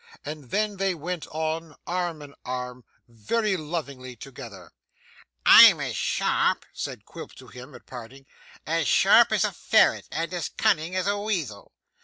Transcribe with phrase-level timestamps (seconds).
[0.25, 4.71] And then they went on arm in arm, very lovingly together.
[5.45, 8.25] 'I'm as sharp,' said Quilp to him, at parting,
[8.65, 11.71] 'as sharp as a ferret, and as cunning as a weazel.